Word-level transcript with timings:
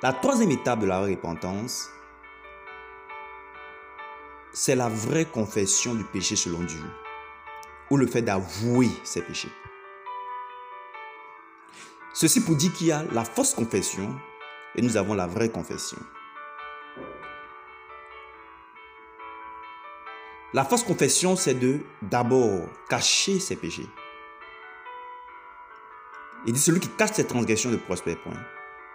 La 0.00 0.12
troisième 0.12 0.52
étape 0.52 0.78
de 0.78 0.86
la 0.86 1.00
repentance, 1.00 1.90
c'est 4.52 4.76
la 4.76 4.88
vraie 4.88 5.24
confession 5.24 5.92
du 5.96 6.04
péché 6.04 6.36
selon 6.36 6.60
Dieu, 6.60 6.84
ou 7.90 7.96
le 7.96 8.06
fait 8.06 8.22
d'avouer 8.22 8.90
ses 9.02 9.22
péchés. 9.22 9.50
Ceci 12.14 12.40
pour 12.44 12.54
dire 12.54 12.72
qu'il 12.74 12.86
y 12.86 12.92
a 12.92 13.02
la 13.10 13.24
fausse 13.24 13.54
confession 13.54 14.14
et 14.76 14.82
nous 14.82 14.96
avons 14.96 15.14
la 15.14 15.26
vraie 15.26 15.48
confession. 15.48 15.98
La 20.54 20.64
fausse 20.64 20.84
confession, 20.84 21.34
c'est 21.34 21.54
de 21.54 21.80
d'abord 22.02 22.68
cacher 22.88 23.40
ses 23.40 23.56
péchés. 23.56 23.88
Il 26.46 26.52
dit 26.52 26.60
celui 26.60 26.78
qui 26.78 26.88
cache 26.88 27.14
ses 27.14 27.26
transgressions 27.26 27.70
ne 27.70 27.76
prospère 27.76 28.20
point, 28.22 28.40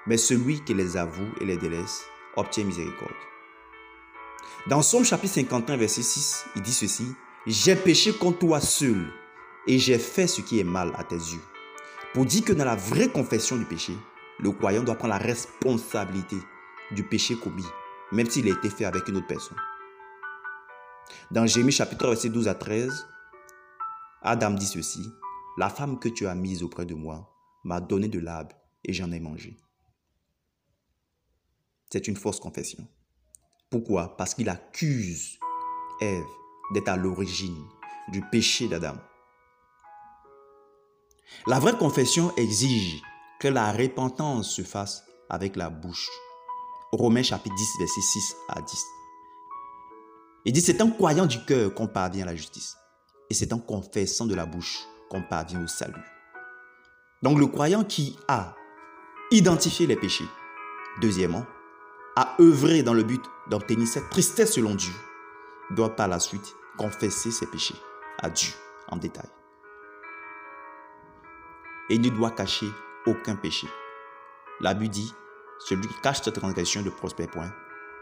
mais 0.07 0.17
celui 0.17 0.63
qui 0.63 0.73
les 0.73 0.97
avoue 0.97 1.29
et 1.39 1.45
les 1.45 1.57
délaisse 1.57 2.03
obtient 2.35 2.63
miséricorde. 2.63 3.13
Dans 4.67 4.81
Somme 4.81 5.03
chapitre 5.03 5.33
51, 5.33 5.77
verset 5.77 6.03
6, 6.03 6.45
il 6.55 6.61
dit 6.61 6.73
ceci, 6.73 7.05
J'ai 7.45 7.75
péché 7.75 8.13
contre 8.13 8.39
toi 8.39 8.61
seul 8.61 9.05
et 9.67 9.77
j'ai 9.77 9.97
fait 9.97 10.27
ce 10.27 10.41
qui 10.41 10.59
est 10.59 10.65
mal 10.65 10.91
à 10.95 11.03
tes 11.03 11.15
yeux. 11.15 11.41
Pour 12.13 12.25
dire 12.25 12.45
que 12.45 12.53
dans 12.53 12.65
la 12.65 12.75
vraie 12.75 13.09
confession 13.09 13.57
du 13.57 13.65
péché, 13.65 13.93
le 14.39 14.51
croyant 14.51 14.83
doit 14.83 14.95
prendre 14.95 15.13
la 15.13 15.19
responsabilité 15.19 16.37
du 16.91 17.03
péché 17.03 17.35
commis, 17.35 17.65
même 18.11 18.29
s'il 18.29 18.47
a 18.47 18.51
été 18.51 18.69
fait 18.69 18.85
avec 18.85 19.07
une 19.07 19.17
autre 19.17 19.27
personne. 19.27 19.57
Dans 21.31 21.45
Jérémie 21.45 21.71
chapitre 21.71 22.07
verset 22.07 22.29
12 22.29 22.47
à 22.47 22.55
13, 22.55 23.07
Adam 24.21 24.51
dit 24.51 24.65
ceci, 24.65 25.11
La 25.57 25.69
femme 25.69 25.99
que 25.99 26.09
tu 26.09 26.27
as 26.27 26.35
mise 26.35 26.63
auprès 26.63 26.85
de 26.85 26.93
moi 26.93 27.29
m'a 27.63 27.81
donné 27.81 28.07
de 28.07 28.19
l'arbre 28.19 28.55
et 28.85 28.93
j'en 28.93 29.11
ai 29.11 29.19
mangé. 29.19 29.57
C'est 31.93 32.07
une 32.07 32.15
fausse 32.15 32.39
confession. 32.39 32.87
Pourquoi? 33.69 34.17
Parce 34.17 34.33
qu'il 34.33 34.49
accuse 34.49 35.37
Ève 36.01 36.25
d'être 36.73 36.87
à 36.87 36.97
l'origine 36.97 37.67
du 38.07 38.23
péché 38.31 38.67
d'Adam. 38.67 38.95
La 41.45 41.59
vraie 41.59 41.77
confession 41.77 42.35
exige 42.35 42.99
que 43.39 43.47
la 43.47 43.71
repentance 43.71 44.49
se 44.49 44.63
fasse 44.63 45.03
avec 45.29 45.55
la 45.55 45.69
bouche. 45.69 46.09
Romains 46.91 47.21
chapitre 47.21 47.55
10, 47.55 47.67
verset 47.77 48.01
6 48.01 48.35
à 48.49 48.61
10. 48.63 48.83
Il 50.45 50.53
dit, 50.53 50.61
c'est 50.61 50.81
en 50.81 50.89
croyant 50.89 51.27
du 51.27 51.45
cœur 51.45 51.75
qu'on 51.75 51.85
parvient 51.85 52.23
à 52.23 52.31
la 52.31 52.35
justice. 52.35 52.75
Et 53.29 53.35
c'est 53.35 53.53
en 53.53 53.59
confessant 53.59 54.25
de 54.25 54.33
la 54.33 54.47
bouche 54.47 54.79
qu'on 55.11 55.21
parvient 55.21 55.63
au 55.63 55.67
salut. 55.67 55.93
Donc 57.21 57.37
le 57.37 57.45
croyant 57.45 57.83
qui 57.83 58.17
a 58.27 58.55
identifié 59.29 59.85
les 59.85 59.95
péchés, 59.95 60.25
deuxièmement, 60.99 61.45
a 62.15 62.35
œuvré 62.39 62.83
dans 62.83 62.93
le 62.93 63.03
but 63.03 63.23
d'obtenir 63.49 63.87
cette 63.87 64.09
tristesse 64.09 64.53
selon 64.53 64.75
Dieu, 64.75 64.93
doit 65.71 65.95
par 65.95 66.07
la 66.07 66.19
suite 66.19 66.55
confesser 66.77 67.31
ses 67.31 67.47
péchés 67.47 67.75
à 68.19 68.29
Dieu 68.29 68.53
en 68.89 68.97
détail. 68.97 69.29
Et 71.89 71.97
ne 71.97 72.09
doit 72.09 72.31
cacher 72.31 72.67
aucun 73.05 73.35
péché. 73.35 73.67
La 74.61 74.73
Bible 74.73 74.93
dit, 74.93 75.13
celui 75.59 75.87
qui 75.87 76.01
cache 76.01 76.21
cette 76.21 76.35
transgression 76.35 76.81
ne 76.81 76.89
prospère 76.89 77.29
point, 77.29 77.51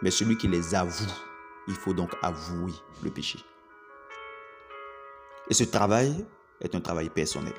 mais 0.01 0.11
celui 0.11 0.37
qui 0.37 0.47
les 0.47 0.75
avoue 0.75 1.11
il 1.67 1.75
faut 1.75 1.93
donc 1.93 2.11
avouer 2.21 2.73
le 3.03 3.11
péché. 3.11 3.39
Et 5.49 5.53
ce 5.53 5.63
travail 5.63 6.25
est 6.59 6.75
un 6.75 6.81
travail 6.81 7.09
personnel. 7.09 7.53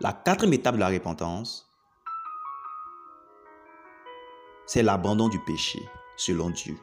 La 0.00 0.12
quatrième 0.12 0.54
étape 0.54 0.74
de 0.74 0.80
la 0.80 0.88
repentance, 0.88 1.71
c'est 4.72 4.82
l'abandon 4.82 5.28
du 5.28 5.38
péché 5.38 5.86
selon 6.16 6.48
Dieu. 6.48 6.78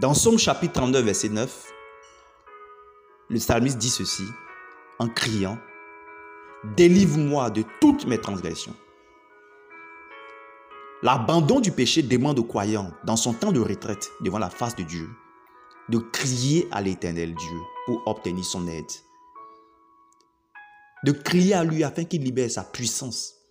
Dans 0.00 0.14
Somme 0.14 0.38
chapitre 0.38 0.72
39, 0.72 1.04
verset 1.04 1.28
9, 1.28 1.72
le 3.28 3.38
psalmiste 3.38 3.76
dit 3.76 3.90
ceci 3.90 4.24
en 4.98 5.10
criant, 5.10 5.58
Délivre-moi 6.74 7.50
de 7.50 7.64
toutes 7.82 8.06
mes 8.06 8.18
transgressions. 8.18 8.74
L'abandon 11.02 11.60
du 11.60 11.70
péché 11.70 12.02
demande 12.02 12.38
au 12.38 12.44
croyant, 12.44 12.92
dans 13.04 13.16
son 13.16 13.34
temps 13.34 13.52
de 13.52 13.60
retraite 13.60 14.10
devant 14.22 14.38
la 14.38 14.48
face 14.48 14.74
de 14.74 14.84
Dieu, 14.84 15.10
de 15.90 15.98
crier 15.98 16.66
à 16.70 16.80
l'éternel 16.80 17.34
Dieu 17.34 17.58
pour 17.84 18.02
obtenir 18.06 18.42
son 18.46 18.68
aide. 18.68 18.90
De 21.04 21.12
crier 21.12 21.52
à 21.52 21.62
lui 21.62 21.84
afin 21.84 22.04
qu'il 22.04 22.22
libère 22.22 22.50
sa 22.50 22.64
puissance 22.64 23.43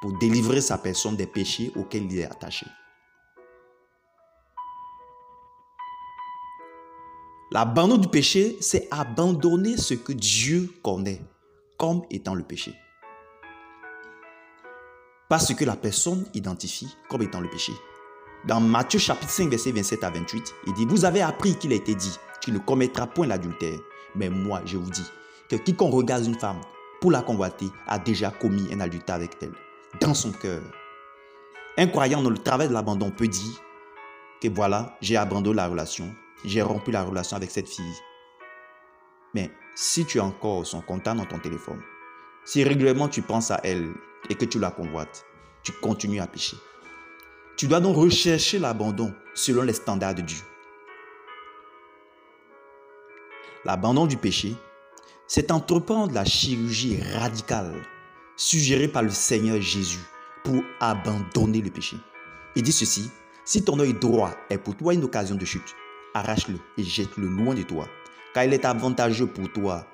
pour 0.00 0.16
délivrer 0.18 0.60
sa 0.60 0.78
personne 0.78 1.16
des 1.16 1.26
péchés 1.26 1.72
auxquels 1.76 2.10
il 2.10 2.18
est 2.18 2.24
attaché. 2.24 2.66
L'abandon 7.50 7.96
du 7.96 8.08
péché, 8.08 8.58
c'est 8.60 8.88
abandonner 8.90 9.78
ce 9.78 9.94
que 9.94 10.12
Dieu 10.12 10.70
connaît 10.82 11.22
comme 11.78 12.02
étant 12.10 12.34
le 12.34 12.42
péché. 12.42 12.74
Pas 15.28 15.38
ce 15.38 15.54
que 15.54 15.64
la 15.64 15.76
personne 15.76 16.26
identifie 16.34 16.94
comme 17.08 17.22
étant 17.22 17.40
le 17.40 17.48
péché. 17.48 17.72
Dans 18.46 18.60
Matthieu 18.60 18.98
chapitre 18.98 19.30
5, 19.30 19.50
verset 19.50 19.72
27 19.72 20.04
à 20.04 20.10
28, 20.10 20.54
il 20.66 20.72
dit, 20.74 20.86
vous 20.86 21.04
avez 21.04 21.22
appris 21.22 21.56
qu'il 21.56 21.72
a 21.72 21.76
été 21.76 21.94
dit, 21.94 22.16
tu 22.40 22.52
ne 22.52 22.58
commettras 22.58 23.06
point 23.06 23.26
l'adultère. 23.26 23.78
Mais 24.14 24.28
moi, 24.28 24.60
je 24.64 24.76
vous 24.76 24.90
dis 24.90 25.04
que 25.50 25.56
quiconque 25.56 25.92
regarde 25.92 26.26
une 26.26 26.38
femme 26.38 26.60
pour 27.00 27.10
la 27.10 27.22
convoiter 27.22 27.66
a 27.86 27.98
déjà 27.98 28.30
commis 28.30 28.72
un 28.72 28.80
adultère 28.80 29.16
avec 29.16 29.36
elle, 29.40 29.52
dans 30.00 30.14
son 30.14 30.32
cœur. 30.32 30.62
Un 31.76 31.86
croyant 31.86 32.22
dans 32.22 32.30
le 32.30 32.38
travail 32.38 32.68
de 32.68 32.72
l'abandon 32.72 33.10
peut 33.10 33.28
dire 33.28 33.60
que 34.40 34.48
voilà, 34.48 34.96
j'ai 35.00 35.16
abandonné 35.16 35.56
la 35.56 35.68
relation, 35.68 36.14
j'ai 36.44 36.62
rompu 36.62 36.90
la 36.90 37.02
relation 37.02 37.36
avec 37.36 37.50
cette 37.50 37.68
fille. 37.68 37.96
Mais 39.34 39.50
si 39.74 40.04
tu 40.04 40.20
as 40.20 40.24
encore 40.24 40.66
son 40.66 40.80
contact 40.80 41.16
dans 41.16 41.24
ton 41.24 41.38
téléphone, 41.38 41.80
si 42.44 42.64
régulièrement 42.64 43.08
tu 43.08 43.22
penses 43.22 43.50
à 43.50 43.60
elle 43.64 43.92
et 44.28 44.34
que 44.34 44.44
tu 44.44 44.58
la 44.58 44.70
convoites, 44.70 45.24
tu 45.62 45.72
continues 45.72 46.20
à 46.20 46.26
pécher. 46.26 46.56
Tu 47.56 47.66
dois 47.66 47.80
donc 47.80 47.96
rechercher 47.96 48.58
l'abandon 48.58 49.12
selon 49.34 49.62
les 49.62 49.72
standards 49.72 50.14
de 50.14 50.22
Dieu. 50.22 50.38
L'abandon 53.64 54.06
du 54.06 54.16
péché, 54.16 54.54
c'est 55.26 55.50
entreprendre 55.50 56.14
la 56.14 56.24
chirurgie 56.24 57.00
radicale 57.16 57.74
suggérée 58.38 58.88
par 58.88 59.02
le 59.02 59.10
Seigneur 59.10 59.60
Jésus 59.60 60.00
pour 60.44 60.62
abandonner 60.80 61.60
le 61.60 61.70
péché. 61.70 61.96
Il 62.56 62.62
dit 62.62 62.72
ceci, 62.72 63.10
si 63.44 63.62
ton 63.62 63.78
œil 63.80 63.92
droit 63.92 64.32
est 64.48 64.58
pour 64.58 64.76
toi 64.76 64.94
une 64.94 65.04
occasion 65.04 65.34
de 65.34 65.44
chute, 65.44 65.74
arrache-le 66.14 66.58
et 66.78 66.84
jette-le 66.84 67.26
loin 67.26 67.54
de 67.54 67.62
toi, 67.62 67.86
car 68.32 68.44
il 68.44 68.54
est 68.54 68.64
avantageux 68.64 69.26
pour 69.26 69.52
toi 69.52 69.86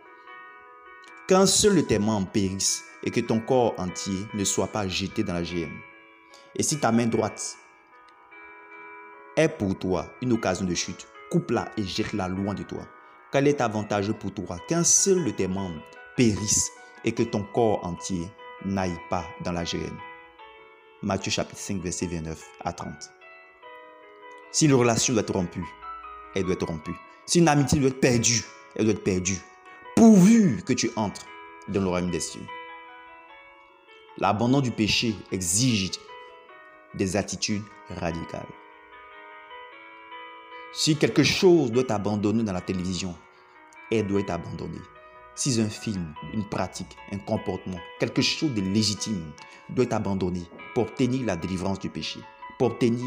qu'un 1.27 1.47
seul 1.47 1.77
de 1.77 1.81
tes 1.81 1.99
membres 1.99 2.29
périsse 2.31 2.85
et 3.03 3.11
que 3.11 3.21
ton 3.21 3.41
corps 3.41 3.75
entier 3.79 4.27
ne 4.35 4.45
soit 4.45 4.69
pas 4.69 4.87
jeté 4.87 5.25
dans 5.25 5.33
la 5.33 5.43
GM. 5.43 5.73
Et 6.55 6.63
si 6.63 6.79
ta 6.79 6.93
main 6.93 7.07
droite 7.07 7.57
est 9.37 9.49
pour 9.49 9.79
toi 9.79 10.13
une 10.21 10.33
occasion 10.33 10.67
de 10.67 10.75
chute, 10.75 11.07
coupe-la 11.31 11.71
et 11.79 11.83
jette-la 11.83 12.29
loin 12.29 12.53
de 12.53 12.63
toi. 12.63 12.87
Quel 13.33 13.49
est 13.49 13.63
avantageux 13.63 14.13
pour 14.13 14.35
toi 14.35 14.59
qu'un 14.69 14.85
seul 14.85 15.25
de 15.25 15.31
tes 15.31 15.49
membres 15.49 15.83
périsse 16.17 16.71
et 17.05 17.13
que 17.13 17.23
ton 17.23 17.43
corps 17.43 17.85
entier 17.85 18.29
n'aille 18.65 18.99
pas 19.11 19.25
dans 19.45 19.53
la 19.53 19.65
GM. 19.65 19.97
Matthieu 21.03 21.31
chapitre 21.31 21.61
5 21.61 21.83
verset 21.83 22.07
29 22.07 22.43
à 22.65 22.73
30. 22.73 22.93
Si 24.53 24.67
une 24.67 24.75
relation 24.75 25.13
doit 25.13 25.23
être 25.23 25.35
rompue, 25.35 25.67
elle 26.35 26.45
doit 26.45 26.55
être 26.55 26.67
rompue. 26.67 26.95
Si 27.27 27.39
une 27.39 27.49
amitié 27.49 27.79
doit 27.79 27.91
être 27.91 28.01
perdue, 28.01 28.43
elle 28.77 28.85
doit 28.85 28.95
être 28.95 29.05
perdue 29.05 29.39
pourvu 29.97 30.63
que 30.65 30.73
tu 30.73 30.91
entres 30.97 31.27
dans 31.69 31.81
le 31.81 31.89
royaume 31.89 32.11
des 32.11 32.21
cieux. 32.21 32.47
L'abandon 34.19 34.61
du 34.61 34.71
péché 34.71 35.15
exige 35.33 35.93
des 36.95 37.17
attitudes 37.17 37.63
radicales. 37.91 38.47
Si 40.73 40.97
quelque 40.97 41.23
chose 41.23 41.71
doit 41.71 41.83
être 41.83 41.93
abandonné 41.93 42.43
dans 42.43 42.53
la 42.53 42.61
télévision, 42.61 43.15
elle 43.91 44.07
doit 44.07 44.21
être 44.21 44.31
abandonnée. 44.31 44.81
Si 45.37 45.61
un 45.61 45.69
film, 45.69 46.15
une 46.33 46.49
pratique, 46.49 46.97
un 47.11 47.19
comportement, 47.19 47.79
quelque 47.99 48.23
chose 48.23 48.55
de 48.55 48.61
légitime 48.61 49.33
doit 49.69 49.85
être 49.85 49.93
abandonné 49.93 50.43
pour 50.75 50.85
obtenir 50.85 51.27
la 51.27 51.35
délivrance 51.35 51.81
du 51.81 51.91
péché, 51.91 52.21
pour 52.57 52.69
obtenir 52.69 53.05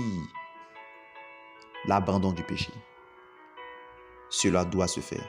l'abandon 1.86 2.34
du 2.34 2.44
péché, 2.44 2.72
cela 4.30 4.66
doit 4.66 4.88
se 4.88 5.00
faire. 5.00 5.24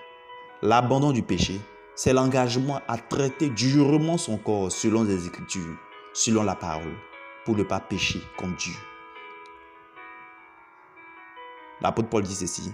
L'abandon 0.61 1.13
du 1.13 1.23
péché, 1.23 1.61
c'est 1.95 2.13
l'engagement 2.13 2.81
à 2.89 2.99
traiter 2.99 3.49
durement 3.49 4.19
son 4.19 4.37
corps 4.37 4.73
selon 4.73 5.05
les 5.05 5.27
Écritures, 5.29 5.77
selon 6.13 6.43
la 6.43 6.57
parole, 6.57 6.97
pour 7.45 7.57
ne 7.57 7.63
pas 7.63 7.79
pécher 7.79 8.21
comme 8.37 8.57
Dieu. 8.57 8.75
L'apôtre 11.81 12.09
Paul 12.09 12.25
dit 12.25 12.35
ceci, 12.35 12.73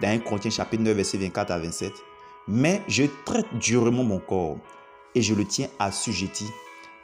dans 0.00 0.08
1 0.08 0.20
Corinthiens 0.20 0.50
chapitre 0.50 0.82
9, 0.82 0.96
verset 0.96 1.18
24 1.18 1.50
à 1.50 1.58
27, 1.58 1.92
Mais 2.52 2.82
je 2.88 3.04
traite 3.24 3.46
durement 3.60 4.02
mon 4.02 4.18
corps 4.18 4.58
et 5.14 5.22
je 5.22 5.34
le 5.34 5.44
tiens 5.44 5.68
assujetti 5.78 6.46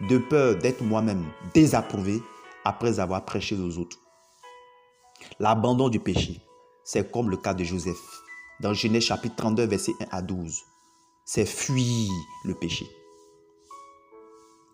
de 0.00 0.18
peur 0.18 0.56
d'être 0.56 0.82
moi-même 0.82 1.24
désapprouvé 1.54 2.20
après 2.64 2.98
avoir 2.98 3.24
prêché 3.24 3.54
aux 3.54 3.78
autres. 3.78 3.96
L'abandon 5.38 5.88
du 5.88 6.00
péché, 6.00 6.40
c'est 6.82 7.12
comme 7.12 7.30
le 7.30 7.36
cas 7.36 7.54
de 7.54 7.62
Joseph. 7.62 7.96
Dans 8.58 8.74
Genèse 8.74 9.04
chapitre 9.04 9.36
32, 9.36 9.66
verset 9.66 9.92
1 10.00 10.06
à 10.10 10.20
12. 10.20 10.62
C'est 11.24 11.46
fuir 11.46 12.10
le 12.44 12.54
péché. 12.56 12.84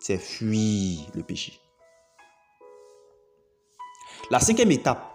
C'est 0.01 0.17
fuir 0.17 1.01
le 1.15 1.23
péché. 1.23 1.53
La 4.31 4.41
cinquième 4.41 4.71
étape 4.71 5.07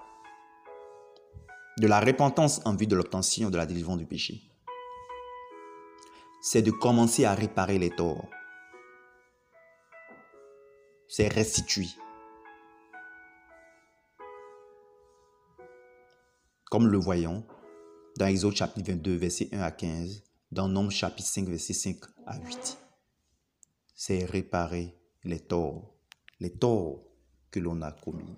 de 1.79 1.87
la 1.87 1.99
repentance 1.99 2.61
en 2.63 2.75
vue 2.75 2.85
de 2.85 2.95
l'obtention 2.95 3.49
de 3.49 3.57
la 3.57 3.65
délivrance 3.65 3.97
du 3.97 4.05
péché, 4.05 4.43
c'est 6.49 6.61
de 6.61 6.71
commencer 6.71 7.25
à 7.25 7.35
réparer 7.35 7.77
les 7.77 7.89
torts. 7.89 8.29
C'est 11.09 11.27
restituer. 11.27 11.87
Comme 16.71 16.87
le 16.87 16.97
voyons 16.97 17.45
dans 18.17 18.27
Exode 18.27 18.55
chapitre 18.55 18.93
22, 18.93 19.15
verset 19.17 19.49
1 19.51 19.59
à 19.59 19.71
15, 19.71 20.23
dans 20.53 20.69
Nombre 20.69 20.91
chapitre 20.91 21.27
5, 21.27 21.49
verset 21.49 21.73
5 21.73 21.97
à 22.25 22.37
8. 22.37 22.77
C'est 23.93 24.23
réparer 24.23 24.97
les 25.25 25.41
torts, 25.41 25.97
les 26.39 26.57
torts 26.57 27.03
que 27.51 27.59
l'on 27.59 27.81
a 27.81 27.91
commis. 27.91 28.37